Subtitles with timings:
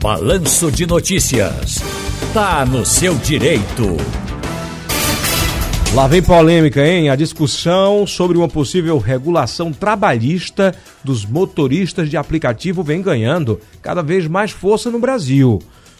[0.00, 1.82] Balanço de Notícias.
[2.32, 3.96] Tá no seu direito.
[5.92, 7.10] Lá vem polêmica, hein?
[7.10, 10.72] A discussão sobre uma possível regulação trabalhista
[11.02, 15.58] dos motoristas de aplicativo vem ganhando cada vez mais força no Brasil.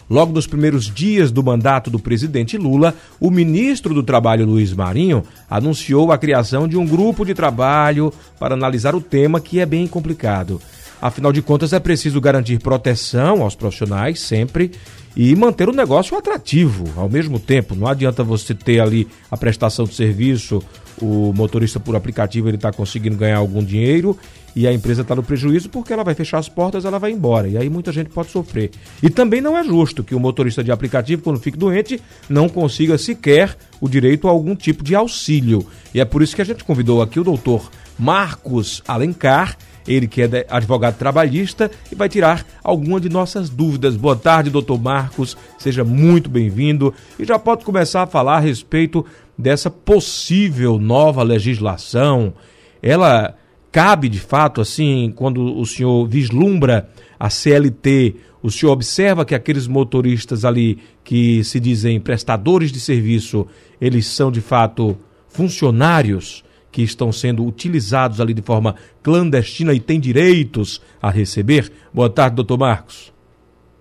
[0.09, 5.25] Logo nos primeiros dias do mandato do presidente Lula, o ministro do Trabalho, Luiz Marinho,
[5.51, 9.89] anunciou a criação de um grupo de trabalho para analisar o tema que é bem
[9.89, 10.61] complicado.
[11.01, 14.73] Afinal de contas, é preciso garantir proteção aos profissionais sempre
[15.17, 17.75] e manter o negócio atrativo ao mesmo tempo.
[17.75, 20.63] Não adianta você ter ali a prestação de serviço,
[21.01, 24.19] o motorista por aplicativo ele está conseguindo ganhar algum dinheiro
[24.57, 27.47] e a empresa está no prejuízo porque ela vai fechar as portas, ela vai embora
[27.47, 28.73] e aí muita gente pode sofrer.
[29.01, 32.99] E também não é justo que o motorista de aplicativo, quando fique doente, não consiga
[32.99, 35.65] sequer o direito a algum tipo de auxílio.
[35.95, 39.57] E é por isso que a gente convidou aqui o doutor Marcos Alencar
[39.89, 43.97] ele que é advogado trabalhista e vai tirar alguma de nossas dúvidas.
[43.97, 49.05] Boa tarde, doutor Marcos, seja muito bem-vindo e já pode começar a falar a respeito
[49.37, 52.35] dessa possível nova legislação.
[52.83, 53.35] Ela
[53.73, 59.67] cabe de fato assim, quando o senhor vislumbra a CLT, o senhor observa que aqueles
[59.67, 63.47] motoristas ali que se dizem prestadores de serviço,
[63.81, 64.97] eles são de fato
[65.29, 66.45] funcionários
[66.79, 71.73] que estão sendo utilizados ali de forma clandestina e têm direitos a receber?
[71.93, 73.13] Boa tarde, doutor Marcos.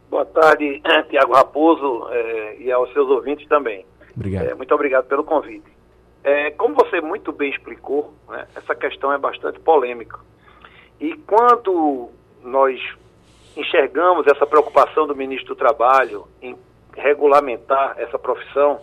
[0.09, 3.85] Boa tarde, Tiago Raposo, eh, e aos seus ouvintes também.
[4.15, 4.47] Obrigado.
[4.47, 5.67] Eh, muito obrigado pelo convite.
[6.23, 10.17] Eh, como você muito bem explicou, né, essa questão é bastante polêmica.
[10.99, 12.09] E quando
[12.43, 12.79] nós
[13.55, 16.57] enxergamos essa preocupação do ministro do Trabalho em
[16.95, 18.79] regulamentar essa profissão,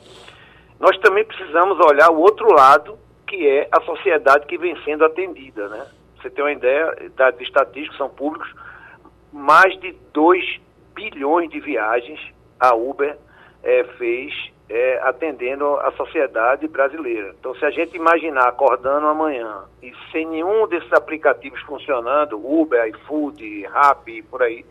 [0.79, 3.03] nós também precisamos olhar o outro lado
[3.35, 5.87] que é a sociedade que vem sendo atendida, né?
[6.17, 8.49] Você tem uma ideia, dados estatísticos são públicos,
[9.33, 10.61] mais de 2
[10.95, 12.21] bilhões de viagens
[12.61, 13.17] a Uber
[13.63, 14.33] é, fez
[14.71, 17.35] é, atendendo a sociedade brasileira.
[17.39, 23.67] Então, se a gente imaginar acordando amanhã e sem nenhum desses aplicativos funcionando, Uber, iFood,
[23.67, 24.65] Rappi, por aí,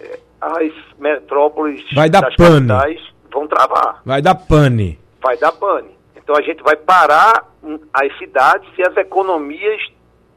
[0.00, 2.66] é, as metrópoles Vai dar das pane.
[2.66, 4.00] capitais vão travar.
[4.04, 4.98] Vai dar pane.
[5.22, 5.94] Vai dar pane.
[6.24, 7.48] Então a gente vai parar
[7.92, 9.80] as cidades e as economias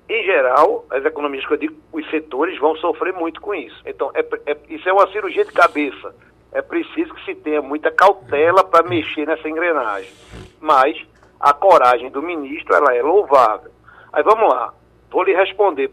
[0.09, 3.77] em geral, as economias que eu digo, os setores vão sofrer muito com isso.
[3.85, 6.15] Então, é, é, isso é uma cirurgia de cabeça.
[6.51, 10.09] É preciso que se tenha muita cautela para mexer nessa engrenagem.
[10.61, 10.97] Mas
[11.39, 13.71] a coragem do ministro, ela é louvável.
[14.13, 14.73] Aí vamos lá,
[15.11, 15.91] vou lhe responder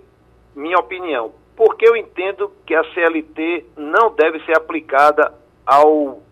[0.55, 1.33] minha opinião.
[1.57, 5.35] Por que eu entendo que a CLT não deve ser aplicada
[5.67, 6.23] ao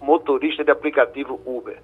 [0.00, 1.78] motorista de aplicativo Uber?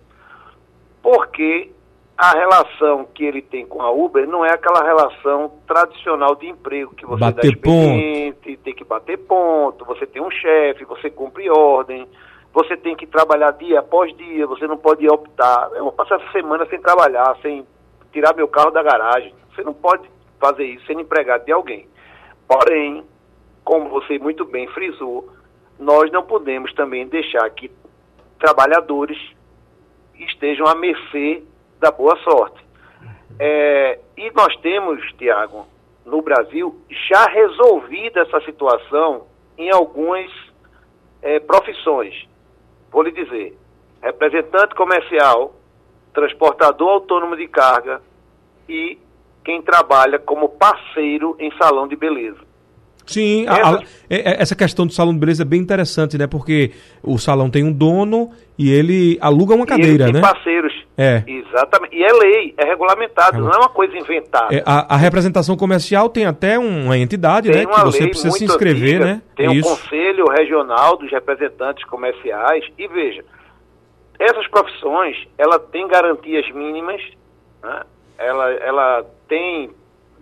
[1.03, 1.71] Porque
[2.17, 6.95] a relação que ele tem com a Uber não é aquela relação tradicional de emprego
[6.95, 11.51] que você Bater dá expediente, tem que bater ponto, você tem um chefe, você cumpre
[11.51, 12.07] ordem,
[12.53, 15.71] você tem que trabalhar dia após dia, você não pode optar.
[15.75, 17.67] Eu vou passar essa semana sem trabalhar, sem
[18.13, 19.35] tirar meu carro da garagem.
[19.55, 20.09] Você não pode
[20.39, 21.89] fazer isso sendo empregado de alguém.
[22.47, 23.05] Porém,
[23.65, 25.29] como você muito bem frisou,
[25.79, 27.71] nós não podemos também deixar que
[28.39, 29.19] trabalhadores
[30.27, 31.43] estejam à mercê
[31.81, 32.63] da boa sorte.
[33.39, 35.67] É, e nós temos, Tiago,
[36.05, 40.31] no Brasil, já resolvida essa situação em algumas
[41.21, 42.29] é, profissões.
[42.91, 43.57] Vou lhe dizer,
[44.03, 45.55] representante comercial,
[46.13, 48.03] transportador autônomo de carga
[48.69, 48.99] e
[49.45, 52.52] quem trabalha como parceiro em salão de beleza.
[53.07, 56.27] Sim, a, a, essa questão do salão de beleza é bem interessante, né?
[56.27, 60.13] Porque o salão tem um dono e ele aluga uma cadeira, e ele né?
[60.13, 60.73] tem parceiros.
[60.97, 61.23] É.
[61.27, 61.97] Exatamente.
[61.97, 63.41] E é lei, é regulamentado, é.
[63.41, 64.55] não é uma coisa inventada.
[64.55, 67.67] É, a, a, representação comercial tem até uma entidade, tem né?
[67.67, 69.23] que você precisa se inscrever, antiga, né?
[69.35, 72.65] Tem o um Conselho Regional dos Representantes Comerciais.
[72.79, 73.25] E veja,
[74.19, 77.01] essas profissões, ela tem garantias mínimas,
[77.63, 77.83] né?
[78.19, 79.71] ela, ela tem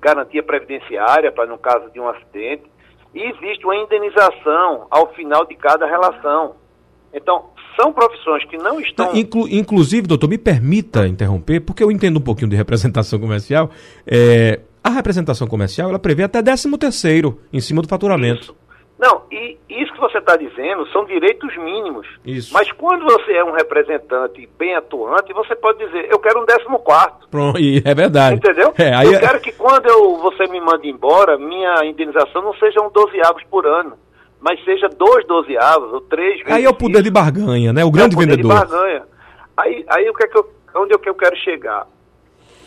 [0.00, 2.69] garantia previdenciária para no caso de um acidente
[3.14, 6.54] e existe uma indenização ao final de cada relação.
[7.12, 7.46] Então,
[7.80, 9.14] são profissões que não estão.
[9.16, 13.70] Inclu inclusive, doutor, me permita interromper, porque eu entendo um pouquinho de representação comercial.
[14.06, 18.42] É, a representação comercial ela prevê até 13 terceiro em cima do faturamento.
[18.42, 18.59] Isso.
[19.00, 22.06] Não, e isso que você está dizendo são direitos mínimos.
[22.22, 22.52] Isso.
[22.52, 26.78] Mas quando você é um representante bem atuante, você pode dizer, eu quero um décimo
[26.80, 27.26] quarto.
[27.30, 28.36] Pronto, e é verdade.
[28.36, 28.74] Entendeu?
[28.76, 29.18] É, aí eu é...
[29.18, 33.66] quero que quando eu, você me mande embora, minha indenização não sejam 12 avos por
[33.66, 33.96] ano,
[34.38, 36.52] mas seja dois 12 avos ou três vezes.
[36.52, 37.04] Aí é o poder isso.
[37.04, 37.82] de barganha, né?
[37.82, 38.52] O grande é o poder vendedor.
[38.52, 39.02] De barganha.
[39.56, 40.46] Aí, aí o que é que eu,
[40.76, 41.86] onde é que eu quero chegar?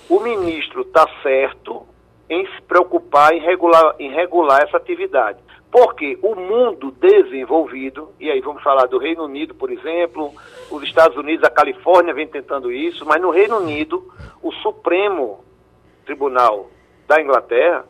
[0.09, 1.85] O ministro está certo
[2.27, 5.37] em se preocupar em regular, em regular essa atividade.
[5.73, 10.31] Porque o mundo desenvolvido, e aí vamos falar do Reino Unido, por exemplo,
[10.69, 14.07] os Estados Unidos, a Califórnia vem tentando isso, mas no Reino Unido,
[14.43, 15.43] o Supremo
[16.05, 16.69] Tribunal
[17.07, 17.85] da Inglaterra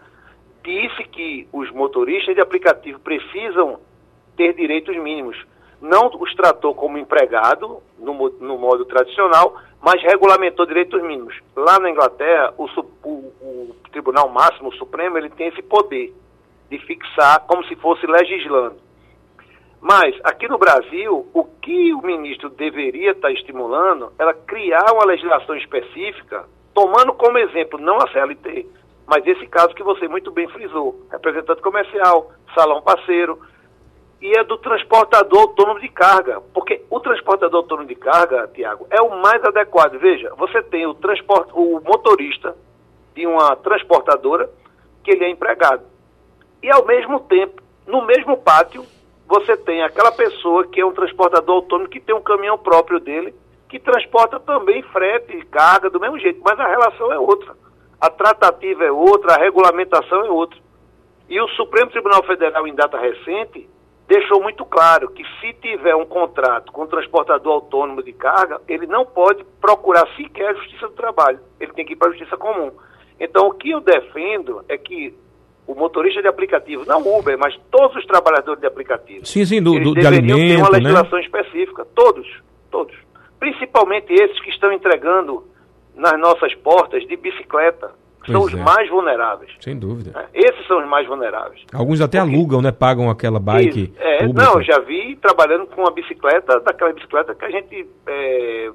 [0.64, 3.82] disse que os motoristas de aplicativo precisam
[4.38, 5.38] ter direitos mínimos.
[5.82, 11.38] Não os tratou como empregado, no, no modo tradicional, mas regulamentou direitos mínimos.
[11.54, 12.66] Lá na Inglaterra, o,
[13.04, 16.14] o, o Tribunal Máximo, o Supremo, ele tem esse poder
[16.69, 18.77] de fixar como se fosse legislando.
[19.81, 25.56] Mas, aqui no Brasil, o que o ministro deveria estar estimulando era criar uma legislação
[25.57, 28.65] específica, tomando como exemplo não a CLT,
[29.06, 33.38] mas esse caso que você muito bem frisou, representante comercial, salão parceiro,
[34.21, 39.01] e é do transportador autônomo de carga, porque o transportador autônomo de carga, Tiago, é
[39.01, 40.00] o mais adequado.
[40.00, 42.56] Veja, você tem o, transport, o motorista
[43.13, 44.50] de uma transportadora,
[45.04, 45.83] que ele é empregado.
[46.63, 48.86] E ao mesmo tempo, no mesmo pátio,
[49.27, 53.36] você tem aquela pessoa que é um transportador autônomo, que tem um caminhão próprio dele,
[53.68, 57.54] que transporta também frete e carga do mesmo jeito, mas a relação é outra.
[58.00, 60.57] A tratativa é outra, a regulamentação é outra.
[61.27, 63.69] E o Supremo Tribunal Federal, em data recente,
[64.07, 68.88] deixou muito claro que se tiver um contrato com um transportador autônomo de carga, ele
[68.88, 71.39] não pode procurar sequer a justiça do trabalho.
[71.60, 72.71] Ele tem que ir para a justiça comum.
[73.19, 75.13] Então, o que eu defendo é que
[75.65, 79.80] o motorista de aplicativo, não Uber, mas todos os trabalhadores de aplicativo, sim, sim, do,
[79.80, 80.77] do, de alimento, ter uma né?
[80.80, 81.25] legislação né?
[81.25, 81.86] específica.
[81.95, 82.27] Todos,
[82.69, 82.95] todos.
[83.39, 85.45] Principalmente esses que estão entregando
[85.95, 87.92] nas nossas portas de bicicleta
[88.25, 88.63] são Pois os é.
[88.63, 89.51] mais vulneráveis.
[89.60, 90.12] Sem dúvida.
[90.12, 90.25] né?
[90.33, 91.62] Esses são os mais vulneráveis.
[91.74, 92.71] Alguns até Porque- alugam, né?
[92.71, 93.83] Pagam aquela bike.
[93.83, 94.44] Isso, é, pública.
[94.45, 98.71] não, já vi trabalhando com uma bicicleta, daquela bicicleta que a gente é,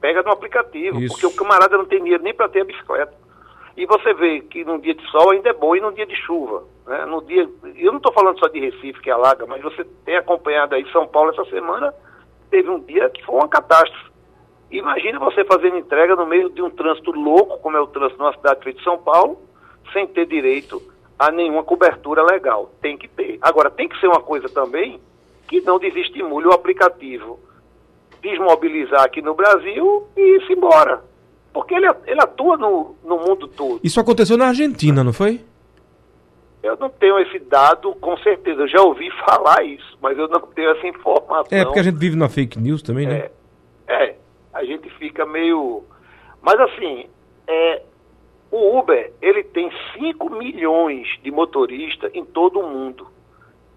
[0.00, 1.12] pega no aplicativo, Isso.
[1.14, 3.12] porque o camarada não tem dinheiro nem para ter a bicicleta.
[3.76, 6.14] E você vê que num dia de sol ainda é bom e num dia de
[6.14, 6.64] chuva.
[6.86, 7.04] Né?
[7.06, 10.74] No dia, eu não estou falando só de Recife, que alaga, mas você tem acompanhado
[10.74, 11.92] aí São Paulo essa semana,
[12.50, 14.12] teve um dia que foi uma catástrofe.
[14.70, 18.34] Imagina você fazendo entrega no meio de um trânsito louco, como é o trânsito numa
[18.34, 19.38] cidade feita de São Paulo,
[19.92, 20.80] sem ter direito
[21.18, 22.70] a nenhuma cobertura legal.
[22.80, 23.38] Tem que ter.
[23.40, 25.00] Agora, tem que ser uma coisa também
[25.48, 27.38] que não desestimule o aplicativo
[28.24, 31.04] desmobilizar aqui no Brasil e ir-se embora.
[31.54, 33.78] Porque ele, ele atua no, no mundo todo.
[33.84, 35.40] Isso aconteceu na Argentina, não foi?
[36.60, 38.62] Eu não tenho esse dado com certeza.
[38.62, 41.56] Eu já ouvi falar isso, mas eu não tenho essa informação.
[41.56, 43.30] É, porque a gente vive na fake news também, né?
[43.86, 44.16] É, é,
[44.52, 45.84] a gente fica meio.
[46.42, 47.06] Mas assim,
[47.46, 47.82] é,
[48.50, 53.06] o Uber ele tem 5 milhões de motoristas em todo o mundo.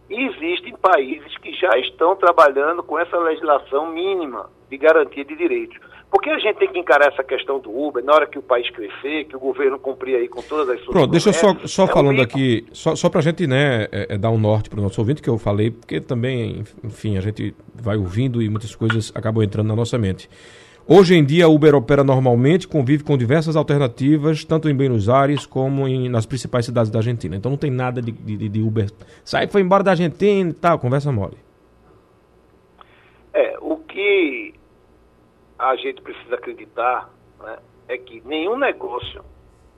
[0.09, 5.77] E existem países que já estão trabalhando com essa legislação mínima de garantia de direitos.
[6.09, 8.69] Porque a gente tem que encarar essa questão do Uber na hora que o país
[8.69, 11.83] crescer, que o governo cumprir aí com todas as suas Pronto, deixa eu só, só
[11.83, 15.01] é falando aqui, só, só pra gente, né, é, é dar um norte pro nosso
[15.01, 19.43] ouvinte, que eu falei, porque também, enfim, a gente vai ouvindo e muitas coisas acabam
[19.43, 20.29] entrando na nossa mente.
[20.89, 25.45] Hoje em dia, a Uber opera normalmente, convive com diversas alternativas, tanto em Buenos Aires
[25.45, 27.35] como em, nas principais cidades da Argentina.
[27.35, 28.89] Então não tem nada de, de, de Uber.
[29.25, 31.35] Sai, foi embora da Argentina e tal, conversa mole.
[33.33, 34.53] É, o que
[35.69, 37.09] a gente precisa acreditar
[37.39, 39.23] né, é que nenhum negócio,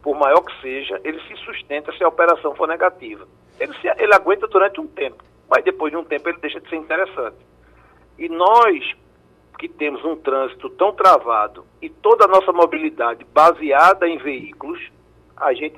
[0.02, 3.28] por maior que seja, ele se sustenta se a operação for negativa.
[3.60, 6.70] Ele, se, ele aguenta durante um tempo, mas depois de um tempo ele deixa de
[6.70, 7.38] ser interessante.
[8.18, 8.96] E nós
[9.58, 14.80] que temos um trânsito tão travado e toda a nossa mobilidade baseada em veículos,
[15.36, 15.78] a gente,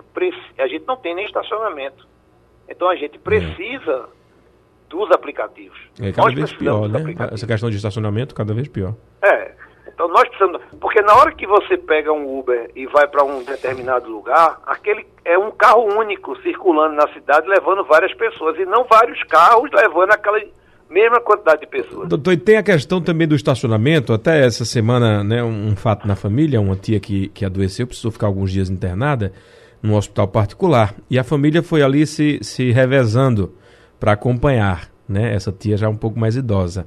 [0.60, 2.08] a gente não tem nem estacionamento.
[2.70, 4.08] Então a gente precisa
[4.88, 5.80] dos aplicativos.
[6.00, 7.00] É cada Nós vez pior, né?
[7.32, 8.94] Essa questão de estacionamento, cada vez pior.
[9.22, 9.56] É.
[9.88, 10.62] Então nós precisamos.
[10.80, 15.06] Porque na hora que você pega um Uber e vai para um determinado lugar, aquele
[15.24, 20.12] é um carro único circulando na cidade levando várias pessoas e não vários carros levando
[20.12, 20.42] aquela
[20.90, 22.10] mesma quantidade de pessoas.
[22.10, 24.14] Doutor, e tem a questão também do estacionamento.
[24.14, 28.28] Até essa semana, né, um, fato na família, uma tia que, que adoeceu, precisou ficar
[28.28, 29.32] alguns dias internada
[29.82, 30.94] num hospital particular.
[31.10, 33.54] E a família foi ali se, se revezando
[34.00, 35.34] para acompanhar, né?
[35.34, 36.86] Essa tia já um pouco mais idosa.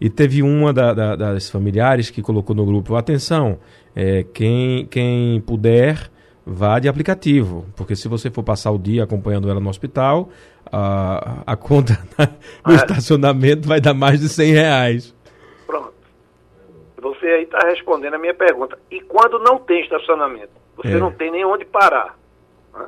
[0.00, 3.58] E teve uma da- da- das familiares que colocou no grupo, atenção,
[3.94, 6.10] é, quem, quem puder,
[6.44, 7.64] vá de aplicativo.
[7.76, 10.28] Porque se você for passar o dia acompanhando ela no hospital,
[10.70, 11.98] a, a conta
[12.66, 12.76] no É.
[12.76, 15.14] estacionamento vai dar mais de 100 reais.
[15.66, 15.92] Pronto.
[17.00, 18.78] Você aí está respondendo a minha pergunta.
[18.90, 20.50] E quando não tem estacionamento?
[20.76, 20.98] Você É.
[20.98, 22.18] não tem nem onde parar.
[22.76, 22.86] né?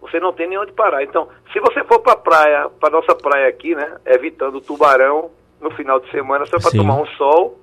[0.00, 1.02] Você não tem nem onde parar.
[1.02, 3.96] Então, se você for para a praia, para nossa praia aqui, né?
[4.06, 7.58] Evitando o tubarão no final de semana, só para tomar um sol,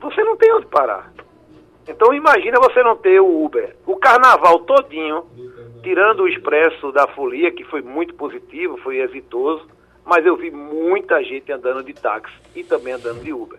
[0.00, 1.12] você não tem onde parar.
[1.86, 3.76] Então imagina você não ter o Uber.
[3.86, 5.24] O carnaval todinho,
[5.82, 9.66] tirando o expresso da folia, que foi muito positivo, foi exitoso,
[10.04, 13.58] mas eu vi muita gente andando de táxi e também andando de Uber.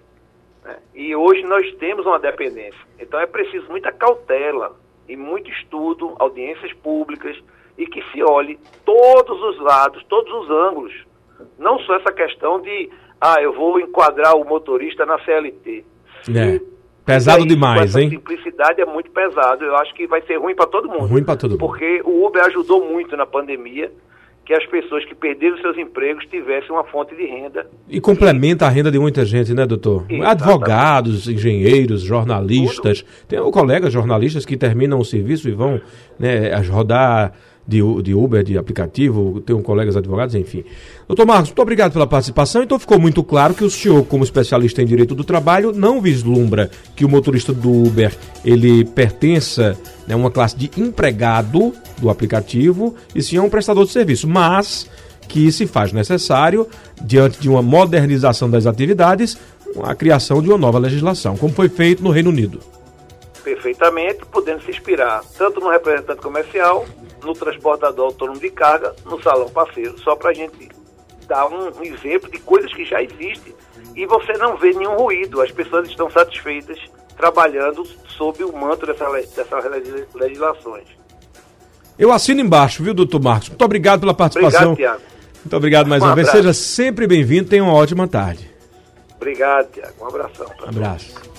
[0.64, 0.78] Né?
[0.94, 2.80] E hoje nós temos uma dependência.
[3.00, 4.76] Então é preciso muita cautela
[5.08, 7.38] e muito estudo, audiências públicas
[7.78, 10.94] e que se olhe todos os lados, todos os ângulos.
[11.58, 12.90] Não só essa questão de,
[13.22, 15.86] ah, eu vou enquadrar o motorista na CLT.
[16.36, 16.60] É.
[17.06, 18.10] Pesado demais, hein?
[18.10, 19.64] simplicidade é muito pesado.
[19.64, 21.06] Eu acho que vai ser ruim para todo mundo.
[21.06, 21.60] Ruim para todo mundo.
[21.60, 23.92] Porque o Uber ajudou muito na pandemia
[24.46, 27.68] que as pessoas que perderam seus empregos tivessem uma fonte de renda.
[27.88, 30.06] E complementa a renda de muita gente, né, doutor?
[30.10, 30.26] Exatamente.
[30.26, 33.02] Advogados, engenheiros, jornalistas.
[33.02, 33.28] Tudo.
[33.28, 35.80] Tem colegas jornalistas que terminam o serviço e vão
[36.20, 37.34] né, rodar
[37.72, 40.66] de, de Uber, de aplicativo, tenho colegas advogados, enfim.
[41.08, 42.62] Doutor Marcos, muito obrigado pela participação.
[42.62, 46.70] Então ficou muito claro que o senhor, como especialista em direito do trabalho, não vislumbra
[46.96, 48.14] que o motorista do Uber
[48.44, 53.86] ele pertença a né, uma classe de empregado do aplicativo e sim a um prestador
[53.86, 54.90] de serviço, mas
[55.30, 56.68] que se faz necessário,
[57.02, 59.38] diante de uma modernização das atividades,
[59.82, 62.60] a criação de uma nova legislação, como foi feito no Reino Unido.
[63.42, 66.86] Perfeitamente, podendo se inspirar tanto no representante comercial
[67.24, 70.70] no transportador autônomo de carga, no salão parceiro, só para a gente
[71.28, 73.54] dar um, exemplo de coisas que já existem
[73.96, 76.78] e você não vê nenhum ruído, as pessoas estão satisfeitas
[77.16, 79.64] trabalhando sob o manto dessa, dessas
[80.14, 80.88] legislações.
[81.98, 83.50] Eu assino embaixo, viu, doutor Marcos?
[83.50, 84.72] Muito obrigado pela participação.
[84.72, 85.12] Obrigado, Tiago.
[85.44, 86.32] Muito obrigado mais um uma abraço.
[86.32, 86.44] vez.
[86.44, 87.50] Seja sempre bem-vindo.
[87.50, 88.50] Tenha uma ótima tarde.
[89.16, 89.94] Obrigado, Tiago.
[90.02, 90.48] Um abração.
[90.64, 91.31] Um abraço.